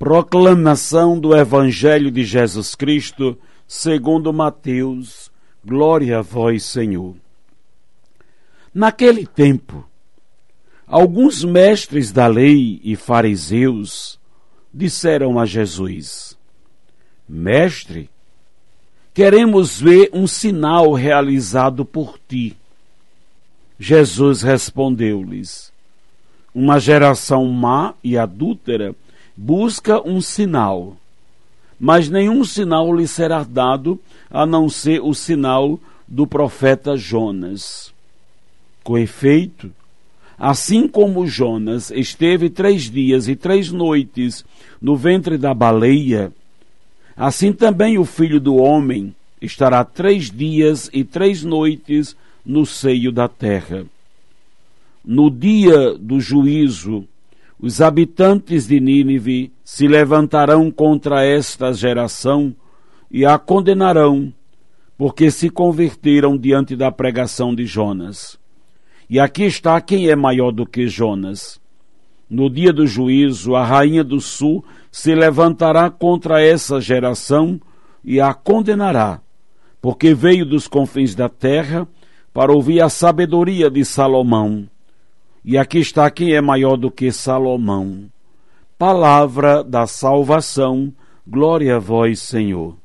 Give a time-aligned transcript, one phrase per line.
[0.00, 3.36] Proclamação do Evangelho de Jesus Cristo,
[3.68, 5.30] segundo Mateus.
[5.62, 7.14] Glória a vós, Senhor.
[8.72, 9.86] Naquele tempo,
[10.86, 14.18] alguns mestres da lei e fariseus
[14.72, 16.34] disseram a Jesus:
[17.28, 18.08] Mestre,
[19.12, 22.56] queremos ver um sinal realizado por ti.
[23.78, 25.70] Jesus respondeu-lhes:
[26.54, 28.96] Uma geração má e adúltera
[29.42, 30.98] busca um sinal,
[31.78, 33.98] mas nenhum sinal lhe será dado
[34.30, 37.90] a não ser o sinal do profeta Jonas.
[38.84, 39.72] Com efeito,
[40.38, 44.44] assim como Jonas esteve três dias e três noites
[44.78, 46.30] no ventre da baleia,
[47.16, 53.26] assim também o filho do homem estará três dias e três noites no seio da
[53.26, 53.86] terra.
[55.02, 57.08] No dia do juízo,
[57.62, 62.54] os habitantes de Nínive se levantarão contra esta geração
[63.10, 64.32] e a condenarão,
[64.96, 68.38] porque se converteram diante da pregação de Jonas.
[69.10, 71.60] E aqui está quem é maior do que Jonas.
[72.28, 77.60] No dia do juízo, a rainha do sul se levantará contra essa geração
[78.02, 79.20] e a condenará,
[79.82, 81.86] porque veio dos confins da terra
[82.32, 84.66] para ouvir a sabedoria de Salomão.
[85.44, 88.10] E aqui está quem é maior do que Salomão.
[88.78, 90.92] Palavra da salvação,
[91.26, 92.76] glória a vós, Senhor.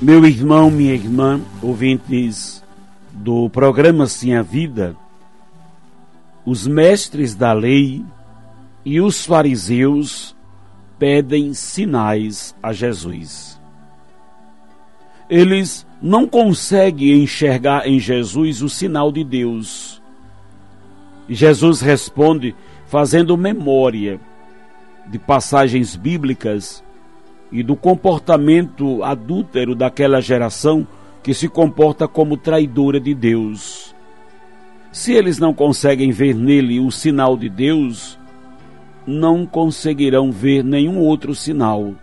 [0.00, 2.59] Meu irmão, minha irmã, ouvintes
[3.20, 4.96] do programa Sim a Vida,
[6.44, 8.02] os mestres da lei
[8.82, 10.34] e os fariseus
[10.98, 13.60] pedem sinais a Jesus.
[15.28, 20.00] Eles não conseguem enxergar em Jesus o sinal de Deus.
[21.28, 22.56] Jesus responde
[22.86, 24.18] fazendo memória
[25.06, 26.82] de passagens bíblicas
[27.52, 30.88] e do comportamento adúltero daquela geração
[31.22, 33.94] que se comporta como traidora de Deus.
[34.92, 38.18] Se eles não conseguem ver nele o sinal de Deus,
[39.06, 41.94] não conseguirão ver nenhum outro sinal.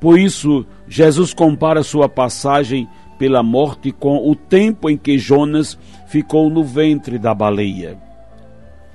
[0.00, 2.88] Por isso, Jesus compara sua passagem
[3.18, 7.98] pela morte com o tempo em que Jonas ficou no ventre da baleia.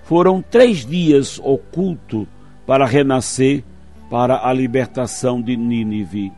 [0.04, 2.28] Foram três dias oculto
[2.66, 3.64] para renascer
[4.10, 6.32] para a libertação de Nínive.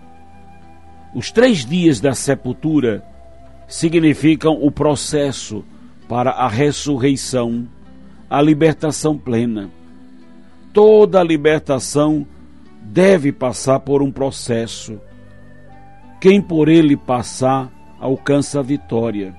[1.14, 3.04] Os três dias da sepultura
[3.68, 5.64] significam o processo
[6.08, 7.68] para a ressurreição,
[8.30, 9.70] a libertação plena.
[10.74, 12.26] Toda a libertação
[12.82, 15.00] deve passar por um processo.
[16.20, 19.36] Quem por ele passar alcança a vitória.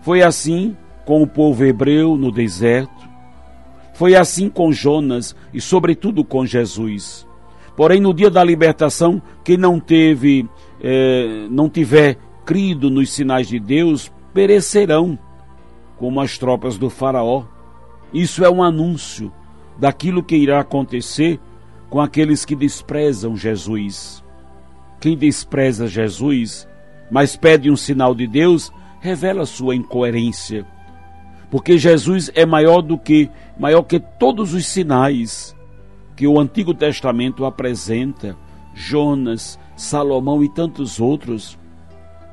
[0.00, 3.08] Foi assim com o povo hebreu no deserto,
[3.92, 7.27] foi assim com Jonas e, sobretudo, com Jesus.
[7.78, 10.48] Porém, no dia da libertação, quem não teve,
[10.82, 15.16] eh, não tiver crido nos sinais de Deus, perecerão,
[15.96, 17.44] como as tropas do Faraó.
[18.12, 19.32] Isso é um anúncio
[19.78, 21.38] daquilo que irá acontecer
[21.88, 24.24] com aqueles que desprezam Jesus.
[24.98, 26.66] Quem despreza Jesus,
[27.08, 30.66] mas pede um sinal de Deus, revela sua incoerência.
[31.48, 35.56] Porque Jesus é maior do que, maior que todos os sinais
[36.18, 38.36] que o Antigo Testamento apresenta,
[38.74, 41.56] Jonas, Salomão e tantos outros.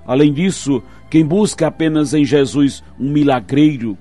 [0.08, 3.96] Além disso, quem busca apenas em Jesus um milagreiro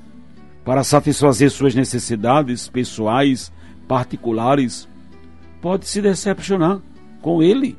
[0.65, 3.53] para satisfazer suas necessidades pessoais,
[3.87, 4.89] particulares,
[5.61, 6.81] pode se decepcionar
[7.21, 7.77] com ele,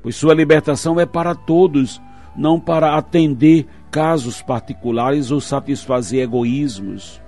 [0.00, 2.00] pois sua libertação é para todos,
[2.36, 7.20] não para atender casos particulares ou satisfazer egoísmos.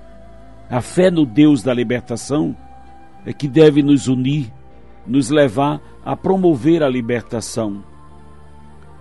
[0.70, 2.56] A fé no Deus da libertação
[3.32, 4.52] que deve nos unir,
[5.06, 7.82] nos levar a promover a libertação.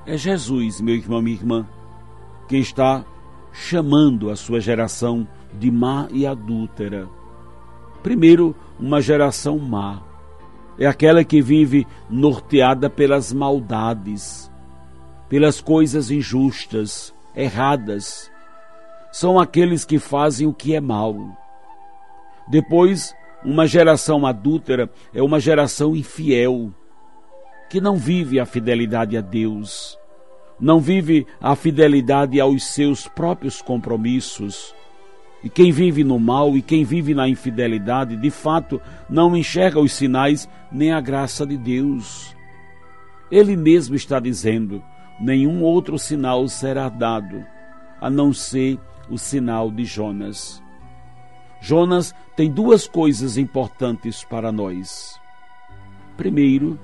[0.06, 1.68] É Jesus, meu irmão, minha irmã,
[2.48, 3.06] que está
[3.52, 7.08] chamando a sua geração de má e adúltera.
[8.02, 10.02] Primeiro, uma geração má,
[10.78, 14.52] é aquela que vive norteada pelas maldades,
[15.30, 18.32] pelas coisas injustas, erradas.
[19.12, 21.16] São aqueles que fazem o que é mal.
[22.48, 23.16] Depois,
[23.46, 26.72] uma geração adúltera é uma geração infiel,
[27.70, 29.98] que não vive a fidelidade a Deus,
[30.60, 34.74] não vive a fidelidade aos seus próprios compromissos.
[35.44, 38.80] E quem vive no mal e quem vive na infidelidade, de fato,
[39.10, 42.34] não enxerga os sinais nem a graça de Deus.
[43.30, 44.82] Ele mesmo está dizendo:
[45.20, 47.44] nenhum outro sinal será dado,
[48.00, 48.80] a não ser
[49.10, 50.63] o sinal de Jonas.
[51.64, 55.18] Jonas tem duas coisas importantes para nós.
[56.18, 56.78] Primeiro,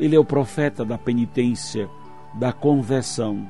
[0.00, 1.86] ele é o profeta da penitência,
[2.32, 3.46] da conversão.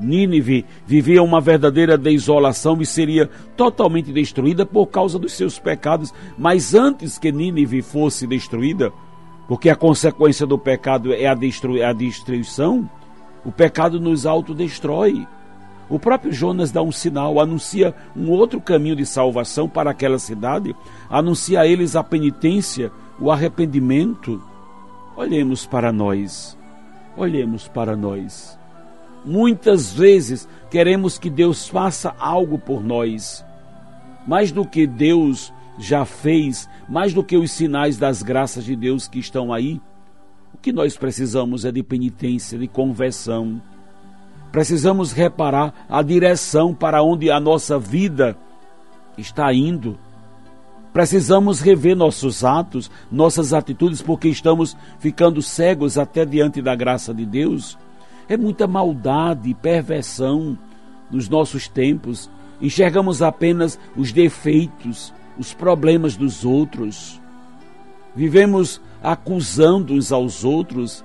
[0.00, 3.28] Nínive vivia uma verdadeira desolação e seria
[3.58, 8.90] totalmente destruída por causa dos seus pecados, mas antes que Nínive fosse destruída,
[9.46, 12.88] porque a consequência do pecado é a, a destruição,
[13.44, 15.28] o pecado nos autodestrói.
[15.88, 20.74] O próprio Jonas dá um sinal, anuncia um outro caminho de salvação para aquela cidade,
[21.10, 22.90] anuncia a eles a penitência,
[23.20, 24.42] o arrependimento.
[25.16, 26.56] Olhemos para nós,
[27.16, 28.58] olhemos para nós.
[29.24, 33.44] Muitas vezes queremos que Deus faça algo por nós,
[34.26, 39.06] mais do que Deus já fez, mais do que os sinais das graças de Deus
[39.06, 39.80] que estão aí.
[40.52, 43.60] O que nós precisamos é de penitência, de conversão
[44.54, 48.36] Precisamos reparar a direção para onde a nossa vida
[49.18, 49.98] está indo.
[50.92, 57.26] Precisamos rever nossos atos, nossas atitudes, porque estamos ficando cegos até diante da graça de
[57.26, 57.76] Deus.
[58.28, 60.56] É muita maldade e perversão
[61.10, 62.30] nos nossos tempos.
[62.62, 67.20] Enxergamos apenas os defeitos, os problemas dos outros.
[68.14, 71.04] Vivemos acusando uns aos outros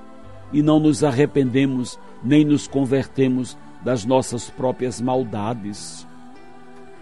[0.54, 6.08] e não nos arrependemos nem nos convertemos das nossas próprias maldades.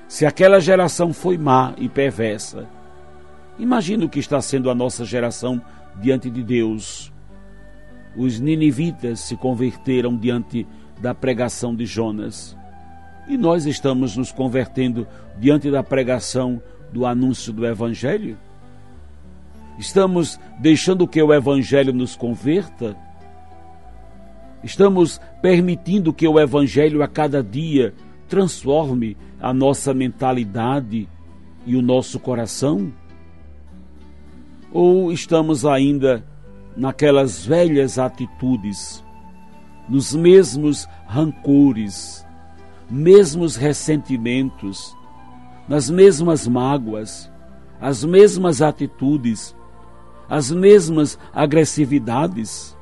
[0.08, 2.68] Se aquela geração foi má e perversa,
[3.60, 5.62] imagina o que está sendo a nossa geração
[6.00, 7.12] diante de Deus.
[8.16, 10.66] Os ninivitas se converteram diante
[11.00, 12.56] da pregação de Jonas.
[13.28, 15.06] E nós estamos nos convertendo
[15.38, 16.62] diante da pregação
[16.92, 18.38] do anúncio do Evangelho?
[19.78, 22.96] Estamos deixando que o Evangelho nos converta?
[24.64, 27.94] Estamos permitindo que o Evangelho a cada dia
[28.28, 31.08] transforme a nossa mentalidade
[31.66, 32.92] e o nosso coração?
[34.72, 36.24] Ou estamos ainda
[36.76, 39.04] naquelas velhas atitudes,
[39.90, 42.26] nos mesmos rancores,
[42.90, 44.96] mesmos ressentimentos,
[45.68, 47.32] nas mesmas mágoas,
[47.82, 49.56] as mesmas atitudes,
[50.30, 52.77] as mesmas agressividades?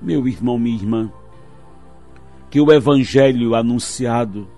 [0.00, 1.12] Meu irmão, minha irmã,
[2.50, 4.48] que o Evangelho anunciado,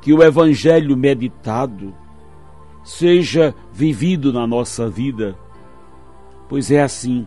[0.00, 1.94] que o Evangelho meditado,
[2.84, 5.36] seja vivido na nossa vida,
[6.48, 7.26] pois é assim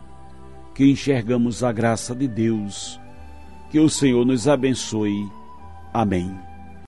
[0.73, 2.99] que enxergamos a graça de Deus.
[3.69, 5.29] Que o Senhor nos abençoe.
[5.93, 6.48] Amém.